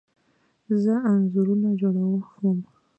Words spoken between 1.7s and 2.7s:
جوړه وم